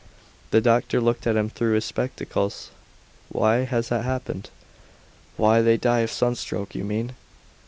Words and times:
The 0.49 0.61
doctor 0.61 0.99
looked 0.99 1.27
at 1.27 1.35
him 1.35 1.47
through 1.51 1.73
his 1.75 1.85
spectacles. 1.85 2.71
"Why 3.29 3.65
has 3.65 3.91
what 3.91 4.03
happened? 4.03 4.49
Why 5.37 5.61
they 5.61 5.77
die 5.77 5.99
of 5.99 6.09
sunstroke, 6.09 6.73
you 6.73 6.83
mean? 6.83 7.13